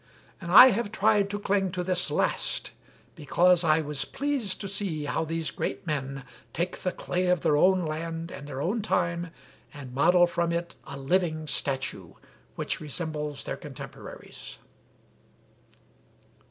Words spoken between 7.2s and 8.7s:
of their own land and their